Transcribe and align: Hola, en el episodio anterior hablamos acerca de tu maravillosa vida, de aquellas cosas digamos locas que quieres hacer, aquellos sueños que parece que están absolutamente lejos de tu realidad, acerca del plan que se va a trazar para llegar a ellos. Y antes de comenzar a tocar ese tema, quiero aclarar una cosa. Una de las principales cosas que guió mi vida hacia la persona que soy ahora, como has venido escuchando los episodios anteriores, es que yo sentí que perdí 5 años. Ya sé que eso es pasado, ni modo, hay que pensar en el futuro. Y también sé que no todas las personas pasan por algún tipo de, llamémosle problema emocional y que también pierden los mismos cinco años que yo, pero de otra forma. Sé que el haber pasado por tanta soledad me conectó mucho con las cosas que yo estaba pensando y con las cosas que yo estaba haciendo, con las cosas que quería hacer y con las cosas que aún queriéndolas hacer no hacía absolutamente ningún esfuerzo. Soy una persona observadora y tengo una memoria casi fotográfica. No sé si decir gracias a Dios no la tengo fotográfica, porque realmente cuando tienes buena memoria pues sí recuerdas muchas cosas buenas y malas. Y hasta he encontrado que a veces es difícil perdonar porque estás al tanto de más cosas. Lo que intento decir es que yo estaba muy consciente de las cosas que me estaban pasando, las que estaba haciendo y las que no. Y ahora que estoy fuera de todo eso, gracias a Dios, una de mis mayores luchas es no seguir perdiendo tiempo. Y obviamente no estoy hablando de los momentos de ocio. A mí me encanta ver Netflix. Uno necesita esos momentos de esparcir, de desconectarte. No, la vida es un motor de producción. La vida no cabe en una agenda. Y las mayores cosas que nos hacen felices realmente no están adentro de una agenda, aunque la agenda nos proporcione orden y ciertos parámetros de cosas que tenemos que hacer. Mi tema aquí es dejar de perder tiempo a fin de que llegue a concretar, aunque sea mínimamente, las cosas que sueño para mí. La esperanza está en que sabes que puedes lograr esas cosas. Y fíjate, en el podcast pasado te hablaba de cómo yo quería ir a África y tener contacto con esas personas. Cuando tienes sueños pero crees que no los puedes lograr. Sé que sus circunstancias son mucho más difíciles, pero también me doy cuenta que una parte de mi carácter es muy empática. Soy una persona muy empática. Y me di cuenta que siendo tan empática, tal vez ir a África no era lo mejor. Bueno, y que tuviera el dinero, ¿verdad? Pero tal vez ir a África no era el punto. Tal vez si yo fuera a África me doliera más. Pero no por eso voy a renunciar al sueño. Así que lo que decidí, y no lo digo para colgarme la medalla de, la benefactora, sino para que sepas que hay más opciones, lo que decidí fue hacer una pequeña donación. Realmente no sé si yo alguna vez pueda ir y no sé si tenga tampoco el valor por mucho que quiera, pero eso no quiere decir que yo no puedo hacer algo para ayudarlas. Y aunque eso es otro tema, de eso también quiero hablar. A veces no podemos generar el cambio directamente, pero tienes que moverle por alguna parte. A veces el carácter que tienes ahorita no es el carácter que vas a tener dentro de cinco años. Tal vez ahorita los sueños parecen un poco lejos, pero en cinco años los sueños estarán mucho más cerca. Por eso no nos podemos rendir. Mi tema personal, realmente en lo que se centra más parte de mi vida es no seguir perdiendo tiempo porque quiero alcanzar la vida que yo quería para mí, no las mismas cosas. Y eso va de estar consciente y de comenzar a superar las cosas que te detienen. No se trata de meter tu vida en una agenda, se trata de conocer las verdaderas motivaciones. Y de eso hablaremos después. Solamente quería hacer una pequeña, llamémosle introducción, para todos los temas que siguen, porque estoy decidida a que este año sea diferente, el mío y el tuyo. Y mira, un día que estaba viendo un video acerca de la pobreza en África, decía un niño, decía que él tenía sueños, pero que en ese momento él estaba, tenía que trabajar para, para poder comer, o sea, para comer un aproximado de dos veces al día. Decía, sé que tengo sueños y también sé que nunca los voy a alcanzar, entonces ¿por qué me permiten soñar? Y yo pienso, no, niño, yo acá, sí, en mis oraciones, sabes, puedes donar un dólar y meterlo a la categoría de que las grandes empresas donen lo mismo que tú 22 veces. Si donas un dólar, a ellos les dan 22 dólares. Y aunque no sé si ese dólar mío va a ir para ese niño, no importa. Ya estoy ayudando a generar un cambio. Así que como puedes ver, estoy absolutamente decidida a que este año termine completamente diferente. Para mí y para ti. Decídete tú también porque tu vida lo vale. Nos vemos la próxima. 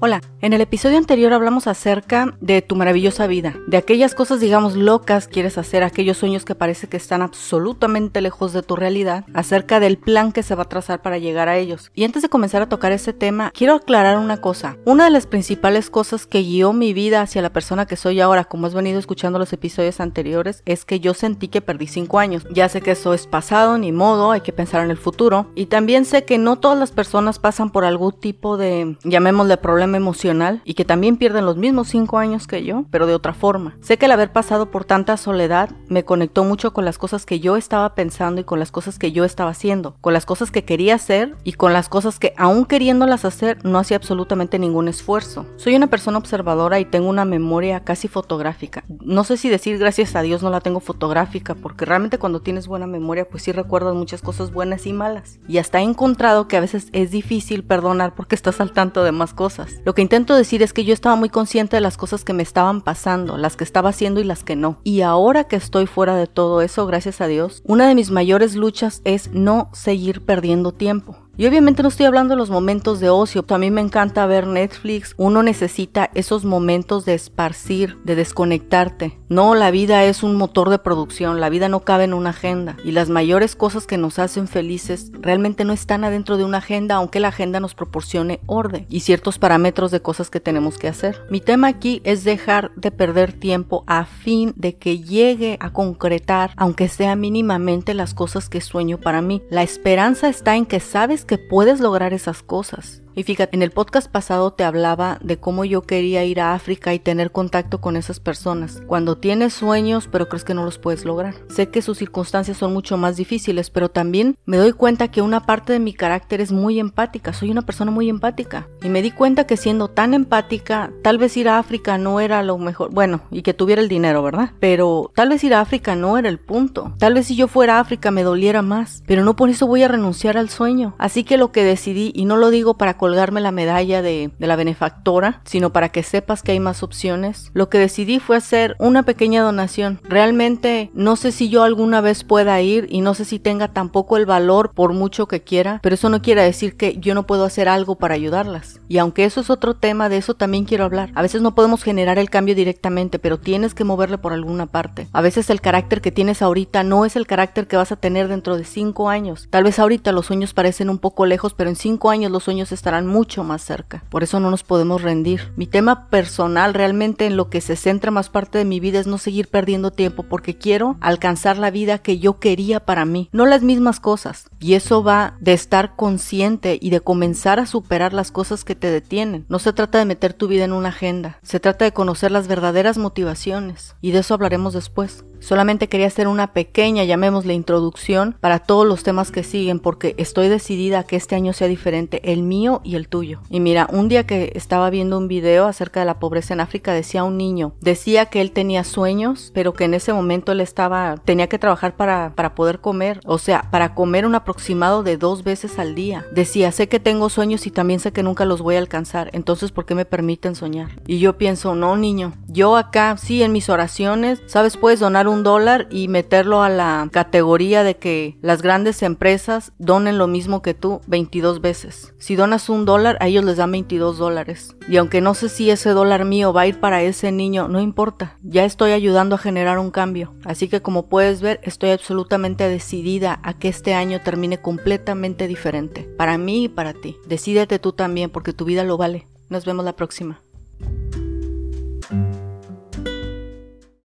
Hola, 0.00 0.20
en 0.42 0.52
el 0.52 0.60
episodio 0.60 0.96
anterior 0.96 1.32
hablamos 1.32 1.66
acerca 1.66 2.36
de 2.40 2.62
tu 2.62 2.76
maravillosa 2.76 3.26
vida, 3.26 3.56
de 3.66 3.78
aquellas 3.78 4.14
cosas 4.14 4.38
digamos 4.38 4.76
locas 4.76 5.26
que 5.26 5.32
quieres 5.34 5.58
hacer, 5.58 5.82
aquellos 5.82 6.18
sueños 6.18 6.44
que 6.44 6.54
parece 6.54 6.88
que 6.88 6.96
están 6.96 7.20
absolutamente 7.20 8.20
lejos 8.20 8.52
de 8.52 8.62
tu 8.62 8.76
realidad, 8.76 9.24
acerca 9.34 9.80
del 9.80 9.98
plan 9.98 10.30
que 10.30 10.44
se 10.44 10.54
va 10.54 10.62
a 10.62 10.68
trazar 10.68 11.02
para 11.02 11.18
llegar 11.18 11.48
a 11.48 11.56
ellos. 11.56 11.90
Y 11.96 12.04
antes 12.04 12.22
de 12.22 12.28
comenzar 12.28 12.62
a 12.62 12.68
tocar 12.68 12.92
ese 12.92 13.12
tema, 13.12 13.50
quiero 13.52 13.74
aclarar 13.74 14.18
una 14.18 14.40
cosa. 14.40 14.76
Una 14.84 15.06
de 15.06 15.10
las 15.10 15.26
principales 15.26 15.90
cosas 15.90 16.26
que 16.26 16.42
guió 16.42 16.72
mi 16.72 16.92
vida 16.92 17.20
hacia 17.20 17.42
la 17.42 17.52
persona 17.52 17.86
que 17.86 17.96
soy 17.96 18.20
ahora, 18.20 18.44
como 18.44 18.68
has 18.68 18.74
venido 18.74 19.00
escuchando 19.00 19.40
los 19.40 19.52
episodios 19.52 19.98
anteriores, 19.98 20.62
es 20.64 20.84
que 20.84 21.00
yo 21.00 21.12
sentí 21.12 21.48
que 21.48 21.60
perdí 21.60 21.88
5 21.88 22.20
años. 22.20 22.46
Ya 22.52 22.68
sé 22.68 22.82
que 22.82 22.92
eso 22.92 23.14
es 23.14 23.26
pasado, 23.26 23.78
ni 23.78 23.90
modo, 23.90 24.30
hay 24.30 24.42
que 24.42 24.52
pensar 24.52 24.84
en 24.84 24.92
el 24.92 24.96
futuro. 24.96 25.50
Y 25.56 25.66
también 25.66 26.04
sé 26.04 26.24
que 26.24 26.38
no 26.38 26.54
todas 26.54 26.78
las 26.78 26.92
personas 26.92 27.40
pasan 27.40 27.70
por 27.70 27.84
algún 27.84 28.12
tipo 28.12 28.56
de, 28.56 28.96
llamémosle 29.02 29.56
problema 29.56 29.87
emocional 29.96 30.62
y 30.64 30.74
que 30.74 30.84
también 30.84 31.16
pierden 31.16 31.46
los 31.46 31.56
mismos 31.56 31.88
cinco 31.88 32.18
años 32.18 32.46
que 32.46 32.64
yo, 32.64 32.84
pero 32.90 33.06
de 33.06 33.14
otra 33.14 33.34
forma. 33.34 33.76
Sé 33.80 33.96
que 33.96 34.06
el 34.06 34.12
haber 34.12 34.32
pasado 34.32 34.70
por 34.70 34.84
tanta 34.84 35.16
soledad 35.16 35.70
me 35.88 36.04
conectó 36.04 36.44
mucho 36.44 36.72
con 36.72 36.84
las 36.84 36.98
cosas 36.98 37.26
que 37.26 37.40
yo 37.40 37.56
estaba 37.56 37.94
pensando 37.94 38.40
y 38.40 38.44
con 38.44 38.58
las 38.58 38.72
cosas 38.72 38.98
que 38.98 39.12
yo 39.12 39.24
estaba 39.24 39.50
haciendo, 39.50 39.96
con 40.00 40.12
las 40.12 40.26
cosas 40.26 40.50
que 40.50 40.64
quería 40.64 40.94
hacer 40.94 41.36
y 41.44 41.52
con 41.52 41.72
las 41.72 41.88
cosas 41.88 42.18
que 42.18 42.34
aún 42.36 42.64
queriéndolas 42.64 43.24
hacer 43.24 43.58
no 43.64 43.78
hacía 43.78 43.96
absolutamente 43.96 44.58
ningún 44.58 44.88
esfuerzo. 44.88 45.46
Soy 45.56 45.74
una 45.74 45.88
persona 45.88 46.18
observadora 46.18 46.80
y 46.80 46.84
tengo 46.84 47.08
una 47.08 47.24
memoria 47.24 47.84
casi 47.84 48.08
fotográfica. 48.08 48.84
No 49.00 49.24
sé 49.24 49.36
si 49.36 49.48
decir 49.48 49.78
gracias 49.78 50.14
a 50.16 50.22
Dios 50.22 50.42
no 50.42 50.50
la 50.50 50.60
tengo 50.60 50.80
fotográfica, 50.80 51.54
porque 51.54 51.84
realmente 51.84 52.18
cuando 52.18 52.40
tienes 52.40 52.66
buena 52.66 52.86
memoria 52.86 53.28
pues 53.28 53.42
sí 53.42 53.52
recuerdas 53.52 53.94
muchas 53.94 54.22
cosas 54.22 54.52
buenas 54.52 54.86
y 54.86 54.92
malas. 54.92 55.40
Y 55.48 55.58
hasta 55.58 55.80
he 55.80 55.84
encontrado 55.84 56.48
que 56.48 56.56
a 56.56 56.60
veces 56.60 56.88
es 56.92 57.10
difícil 57.10 57.64
perdonar 57.64 58.14
porque 58.14 58.34
estás 58.34 58.60
al 58.60 58.72
tanto 58.72 59.04
de 59.04 59.12
más 59.12 59.34
cosas. 59.34 59.77
Lo 59.84 59.94
que 59.94 60.02
intento 60.02 60.34
decir 60.34 60.62
es 60.62 60.72
que 60.72 60.84
yo 60.84 60.92
estaba 60.92 61.16
muy 61.16 61.28
consciente 61.28 61.76
de 61.76 61.80
las 61.80 61.96
cosas 61.96 62.24
que 62.24 62.32
me 62.32 62.42
estaban 62.42 62.80
pasando, 62.80 63.36
las 63.36 63.56
que 63.56 63.64
estaba 63.64 63.90
haciendo 63.90 64.20
y 64.20 64.24
las 64.24 64.44
que 64.44 64.56
no. 64.56 64.80
Y 64.84 65.02
ahora 65.02 65.44
que 65.44 65.56
estoy 65.56 65.86
fuera 65.86 66.16
de 66.16 66.26
todo 66.26 66.60
eso, 66.62 66.86
gracias 66.86 67.20
a 67.20 67.26
Dios, 67.26 67.62
una 67.64 67.88
de 67.88 67.94
mis 67.94 68.10
mayores 68.10 68.56
luchas 68.56 69.00
es 69.04 69.32
no 69.32 69.70
seguir 69.72 70.24
perdiendo 70.24 70.72
tiempo. 70.72 71.27
Y 71.38 71.46
obviamente 71.46 71.84
no 71.84 71.88
estoy 71.88 72.06
hablando 72.06 72.34
de 72.34 72.38
los 72.38 72.50
momentos 72.50 72.98
de 72.98 73.10
ocio. 73.10 73.44
A 73.48 73.58
mí 73.58 73.70
me 73.70 73.80
encanta 73.80 74.26
ver 74.26 74.48
Netflix. 74.48 75.14
Uno 75.16 75.44
necesita 75.44 76.10
esos 76.14 76.44
momentos 76.44 77.04
de 77.04 77.14
esparcir, 77.14 77.96
de 78.02 78.16
desconectarte. 78.16 79.16
No, 79.28 79.54
la 79.54 79.70
vida 79.70 80.02
es 80.02 80.24
un 80.24 80.34
motor 80.34 80.68
de 80.68 80.80
producción. 80.80 81.38
La 81.38 81.48
vida 81.48 81.68
no 81.68 81.84
cabe 81.84 82.02
en 82.02 82.12
una 82.12 82.30
agenda. 82.30 82.76
Y 82.84 82.90
las 82.90 83.08
mayores 83.08 83.54
cosas 83.54 83.86
que 83.86 83.98
nos 83.98 84.18
hacen 84.18 84.48
felices 84.48 85.12
realmente 85.20 85.64
no 85.64 85.72
están 85.72 86.02
adentro 86.02 86.38
de 86.38 86.44
una 86.44 86.58
agenda, 86.58 86.96
aunque 86.96 87.20
la 87.20 87.28
agenda 87.28 87.60
nos 87.60 87.76
proporcione 87.76 88.40
orden 88.46 88.86
y 88.88 89.00
ciertos 89.00 89.38
parámetros 89.38 89.92
de 89.92 90.02
cosas 90.02 90.30
que 90.30 90.40
tenemos 90.40 90.76
que 90.76 90.88
hacer. 90.88 91.22
Mi 91.30 91.40
tema 91.40 91.68
aquí 91.68 92.00
es 92.02 92.24
dejar 92.24 92.72
de 92.74 92.90
perder 92.90 93.32
tiempo 93.32 93.84
a 93.86 94.06
fin 94.06 94.54
de 94.56 94.74
que 94.74 94.98
llegue 94.98 95.56
a 95.60 95.72
concretar, 95.72 96.50
aunque 96.56 96.88
sea 96.88 97.14
mínimamente, 97.14 97.94
las 97.94 98.12
cosas 98.12 98.48
que 98.48 98.60
sueño 98.60 98.98
para 98.98 99.22
mí. 99.22 99.40
La 99.50 99.62
esperanza 99.62 100.28
está 100.28 100.56
en 100.56 100.66
que 100.66 100.80
sabes 100.80 101.27
que 101.28 101.38
puedes 101.38 101.78
lograr 101.78 102.12
esas 102.12 102.42
cosas. 102.42 103.02
Y 103.18 103.24
fíjate, 103.24 103.56
en 103.56 103.62
el 103.62 103.72
podcast 103.72 104.08
pasado 104.08 104.52
te 104.52 104.62
hablaba 104.62 105.18
de 105.20 105.38
cómo 105.38 105.64
yo 105.64 105.82
quería 105.82 106.24
ir 106.24 106.40
a 106.40 106.54
África 106.54 106.94
y 106.94 107.00
tener 107.00 107.32
contacto 107.32 107.80
con 107.80 107.96
esas 107.96 108.20
personas. 108.20 108.80
Cuando 108.86 109.18
tienes 109.18 109.54
sueños 109.54 110.08
pero 110.08 110.28
crees 110.28 110.44
que 110.44 110.54
no 110.54 110.64
los 110.64 110.78
puedes 110.78 111.04
lograr. 111.04 111.34
Sé 111.48 111.68
que 111.68 111.82
sus 111.82 111.98
circunstancias 111.98 112.58
son 112.58 112.72
mucho 112.72 112.96
más 112.96 113.16
difíciles, 113.16 113.70
pero 113.70 113.88
también 113.88 114.36
me 114.46 114.56
doy 114.56 114.72
cuenta 114.72 115.08
que 115.08 115.20
una 115.20 115.46
parte 115.46 115.72
de 115.72 115.80
mi 115.80 115.94
carácter 115.94 116.40
es 116.40 116.52
muy 116.52 116.78
empática. 116.78 117.32
Soy 117.32 117.50
una 117.50 117.62
persona 117.62 117.90
muy 117.90 118.08
empática. 118.08 118.68
Y 118.84 118.88
me 118.88 119.02
di 119.02 119.10
cuenta 119.10 119.48
que 119.48 119.56
siendo 119.56 119.88
tan 119.88 120.14
empática, 120.14 120.92
tal 121.02 121.18
vez 121.18 121.36
ir 121.36 121.48
a 121.48 121.58
África 121.58 121.98
no 121.98 122.20
era 122.20 122.44
lo 122.44 122.56
mejor. 122.56 122.92
Bueno, 122.92 123.22
y 123.32 123.42
que 123.42 123.52
tuviera 123.52 123.82
el 123.82 123.88
dinero, 123.88 124.22
¿verdad? 124.22 124.52
Pero 124.60 125.10
tal 125.16 125.30
vez 125.30 125.42
ir 125.42 125.54
a 125.54 125.60
África 125.60 125.96
no 125.96 126.18
era 126.18 126.28
el 126.28 126.38
punto. 126.38 126.94
Tal 126.98 127.14
vez 127.14 127.26
si 127.26 127.34
yo 127.34 127.48
fuera 127.48 127.78
a 127.78 127.80
África 127.80 128.12
me 128.12 128.22
doliera 128.22 128.62
más. 128.62 129.02
Pero 129.08 129.24
no 129.24 129.34
por 129.34 129.50
eso 129.50 129.66
voy 129.66 129.82
a 129.82 129.88
renunciar 129.88 130.36
al 130.36 130.50
sueño. 130.50 130.94
Así 130.98 131.24
que 131.24 131.36
lo 131.36 131.50
que 131.50 131.64
decidí, 131.64 132.12
y 132.14 132.24
no 132.24 132.36
lo 132.36 132.50
digo 132.50 132.78
para 132.78 132.96
colgarme 133.08 133.40
la 133.40 133.52
medalla 133.52 134.02
de, 134.02 134.32
la 134.38 134.54
benefactora, 134.54 135.40
sino 135.46 135.72
para 135.72 135.88
que 135.88 136.02
sepas 136.02 136.42
que 136.42 136.52
hay 136.52 136.60
más 136.60 136.82
opciones, 136.82 137.50
lo 137.54 137.70
que 137.70 137.78
decidí 137.78 138.18
fue 138.18 138.36
hacer 138.36 138.76
una 138.78 139.02
pequeña 139.02 139.42
donación. 139.42 139.98
Realmente 140.04 140.90
no 140.92 141.16
sé 141.16 141.32
si 141.32 141.48
yo 141.48 141.62
alguna 141.62 142.02
vez 142.02 142.22
pueda 142.22 142.60
ir 142.60 142.86
y 142.90 143.00
no 143.00 143.14
sé 143.14 143.24
si 143.24 143.38
tenga 143.38 143.68
tampoco 143.68 144.18
el 144.18 144.26
valor 144.26 144.72
por 144.74 144.92
mucho 144.92 145.26
que 145.26 145.40
quiera, 145.40 145.80
pero 145.82 145.94
eso 145.94 146.10
no 146.10 146.20
quiere 146.20 146.42
decir 146.42 146.76
que 146.76 146.98
yo 146.98 147.14
no 147.14 147.26
puedo 147.26 147.44
hacer 147.44 147.66
algo 147.66 147.94
para 147.94 148.12
ayudarlas. 148.12 148.78
Y 148.88 148.98
aunque 148.98 149.24
eso 149.24 149.40
es 149.40 149.48
otro 149.48 149.72
tema, 149.72 150.10
de 150.10 150.18
eso 150.18 150.34
también 150.34 150.66
quiero 150.66 150.84
hablar. 150.84 151.10
A 151.14 151.22
veces 151.22 151.40
no 151.40 151.54
podemos 151.54 151.82
generar 151.82 152.18
el 152.18 152.28
cambio 152.28 152.54
directamente, 152.54 153.18
pero 153.18 153.38
tienes 153.38 153.72
que 153.72 153.84
moverle 153.84 154.18
por 154.18 154.34
alguna 154.34 154.66
parte. 154.66 155.08
A 155.14 155.22
veces 155.22 155.48
el 155.48 155.62
carácter 155.62 156.02
que 156.02 156.12
tienes 156.12 156.42
ahorita 156.42 156.82
no 156.82 157.06
es 157.06 157.16
el 157.16 157.26
carácter 157.26 157.68
que 157.68 157.78
vas 157.78 157.90
a 157.90 157.96
tener 157.96 158.28
dentro 158.28 158.58
de 158.58 158.64
cinco 158.64 159.08
años. 159.08 159.48
Tal 159.48 159.64
vez 159.64 159.78
ahorita 159.78 160.12
los 160.12 160.26
sueños 160.26 160.52
parecen 160.52 160.90
un 160.90 160.98
poco 160.98 161.24
lejos, 161.24 161.54
pero 161.54 161.70
en 161.70 161.76
cinco 161.76 162.10
años 162.10 162.30
los 162.30 162.44
sueños 162.44 162.70
estarán 162.88 163.06
mucho 163.06 163.44
más 163.44 163.62
cerca. 163.62 164.02
Por 164.08 164.22
eso 164.22 164.40
no 164.40 164.50
nos 164.50 164.62
podemos 164.62 165.02
rendir. 165.02 165.52
Mi 165.56 165.66
tema 165.66 166.08
personal, 166.08 166.72
realmente 166.72 167.26
en 167.26 167.36
lo 167.36 167.50
que 167.50 167.60
se 167.60 167.76
centra 167.76 168.10
más 168.10 168.30
parte 168.30 168.56
de 168.56 168.64
mi 168.64 168.80
vida 168.80 168.98
es 168.98 169.06
no 169.06 169.18
seguir 169.18 169.48
perdiendo 169.48 169.90
tiempo 169.90 170.22
porque 170.22 170.56
quiero 170.56 170.96
alcanzar 171.02 171.58
la 171.58 171.70
vida 171.70 171.98
que 171.98 172.18
yo 172.18 172.38
quería 172.38 172.80
para 172.80 173.04
mí, 173.04 173.28
no 173.30 173.44
las 173.44 173.62
mismas 173.62 174.00
cosas. 174.00 174.48
Y 174.58 174.72
eso 174.72 175.04
va 175.04 175.36
de 175.38 175.52
estar 175.52 175.96
consciente 175.96 176.78
y 176.80 176.88
de 176.88 177.02
comenzar 177.02 177.60
a 177.60 177.66
superar 177.66 178.14
las 178.14 178.32
cosas 178.32 178.64
que 178.64 178.74
te 178.74 178.90
detienen. 178.90 179.44
No 179.50 179.58
se 179.58 179.74
trata 179.74 179.98
de 179.98 180.06
meter 180.06 180.32
tu 180.32 180.48
vida 180.48 180.64
en 180.64 180.72
una 180.72 180.88
agenda, 180.88 181.38
se 181.42 181.60
trata 181.60 181.84
de 181.84 181.92
conocer 181.92 182.30
las 182.30 182.48
verdaderas 182.48 182.96
motivaciones. 182.96 183.96
Y 184.00 184.12
de 184.12 184.20
eso 184.20 184.32
hablaremos 184.32 184.72
después. 184.72 185.26
Solamente 185.40 185.88
quería 185.88 186.06
hacer 186.06 186.28
una 186.28 186.52
pequeña, 186.52 187.04
llamémosle 187.04 187.54
introducción, 187.54 188.36
para 188.40 188.58
todos 188.58 188.86
los 188.86 189.02
temas 189.02 189.30
que 189.30 189.42
siguen, 189.42 189.78
porque 189.78 190.14
estoy 190.18 190.48
decidida 190.48 191.00
a 191.00 191.04
que 191.04 191.16
este 191.16 191.34
año 191.34 191.52
sea 191.52 191.68
diferente, 191.68 192.20
el 192.32 192.42
mío 192.42 192.80
y 192.84 192.96
el 192.96 193.08
tuyo. 193.08 193.40
Y 193.50 193.60
mira, 193.60 193.88
un 193.92 194.08
día 194.08 194.26
que 194.26 194.52
estaba 194.54 194.90
viendo 194.90 195.16
un 195.16 195.28
video 195.28 195.66
acerca 195.66 196.00
de 196.00 196.06
la 196.06 196.18
pobreza 196.18 196.54
en 196.54 196.60
África, 196.60 196.92
decía 196.92 197.24
un 197.24 197.36
niño, 197.36 197.74
decía 197.80 198.26
que 198.26 198.40
él 198.40 198.52
tenía 198.52 198.84
sueños, 198.84 199.52
pero 199.54 199.72
que 199.72 199.84
en 199.84 199.94
ese 199.94 200.12
momento 200.12 200.52
él 200.52 200.60
estaba, 200.60 201.16
tenía 201.24 201.48
que 201.48 201.58
trabajar 201.58 201.96
para, 201.96 202.32
para 202.34 202.54
poder 202.54 202.80
comer, 202.80 203.20
o 203.24 203.38
sea, 203.38 203.68
para 203.70 203.94
comer 203.94 204.26
un 204.26 204.34
aproximado 204.34 205.02
de 205.02 205.16
dos 205.16 205.44
veces 205.44 205.78
al 205.78 205.94
día. 205.94 206.26
Decía, 206.32 206.72
sé 206.72 206.88
que 206.88 207.00
tengo 207.00 207.28
sueños 207.28 207.66
y 207.66 207.70
también 207.70 208.00
sé 208.00 208.12
que 208.12 208.22
nunca 208.22 208.44
los 208.44 208.62
voy 208.62 208.74
a 208.74 208.78
alcanzar, 208.78 209.30
entonces 209.32 209.70
¿por 209.70 209.86
qué 209.86 209.94
me 209.94 210.04
permiten 210.04 210.54
soñar? 210.54 211.00
Y 211.06 211.18
yo 211.18 211.38
pienso, 211.38 211.74
no, 211.74 211.96
niño, 211.96 212.32
yo 212.48 212.76
acá, 212.76 213.16
sí, 213.16 213.42
en 213.42 213.52
mis 213.52 213.68
oraciones, 213.68 214.42
sabes, 214.46 214.76
puedes 214.76 215.00
donar 215.00 215.27
un 215.28 215.42
dólar 215.42 215.86
y 215.90 216.08
meterlo 216.08 216.62
a 216.62 216.68
la 216.68 217.08
categoría 217.12 217.84
de 217.84 217.96
que 217.96 218.36
las 218.42 218.62
grandes 218.62 219.02
empresas 219.02 219.72
donen 219.78 220.18
lo 220.18 220.26
mismo 220.26 220.62
que 220.62 220.74
tú 220.74 221.00
22 221.06 221.60
veces. 221.60 222.14
Si 222.18 222.36
donas 222.36 222.68
un 222.68 222.84
dólar, 222.84 223.16
a 223.20 223.28
ellos 223.28 223.44
les 223.44 223.56
dan 223.56 223.72
22 223.72 224.18
dólares. 224.18 224.74
Y 224.88 224.96
aunque 224.96 225.20
no 225.20 225.34
sé 225.34 225.48
si 225.48 225.70
ese 225.70 225.90
dólar 225.90 226.24
mío 226.24 226.52
va 226.52 226.62
a 226.62 226.66
ir 226.66 226.80
para 226.80 227.02
ese 227.02 227.30
niño, 227.30 227.68
no 227.68 227.80
importa. 227.80 228.36
Ya 228.42 228.64
estoy 228.64 228.92
ayudando 228.92 229.34
a 229.34 229.38
generar 229.38 229.78
un 229.78 229.90
cambio. 229.90 230.34
Así 230.44 230.68
que 230.68 230.82
como 230.82 231.06
puedes 231.06 231.40
ver, 231.40 231.60
estoy 231.62 231.90
absolutamente 231.90 232.68
decidida 232.68 233.40
a 233.42 233.58
que 233.58 233.68
este 233.68 233.94
año 233.94 234.20
termine 234.22 234.58
completamente 234.58 235.46
diferente. 235.46 236.02
Para 236.16 236.38
mí 236.38 236.64
y 236.64 236.68
para 236.68 236.94
ti. 236.94 237.16
Decídete 237.26 237.78
tú 237.78 237.92
también 237.92 238.30
porque 238.30 238.52
tu 238.52 238.64
vida 238.64 238.84
lo 238.84 238.96
vale. 238.96 239.26
Nos 239.48 239.64
vemos 239.64 239.84
la 239.84 239.96
próxima. 239.96 240.42